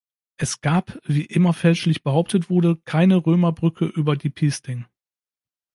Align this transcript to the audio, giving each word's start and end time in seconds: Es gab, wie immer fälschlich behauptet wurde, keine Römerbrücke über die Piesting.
Es 0.37 0.61
gab, 0.61 0.97
wie 1.05 1.25
immer 1.25 1.53
fälschlich 1.53 2.01
behauptet 2.01 2.49
wurde, 2.49 2.75
keine 2.85 3.17
Römerbrücke 3.23 3.85
über 3.85 4.15
die 4.15 4.31
Piesting. 4.31 4.85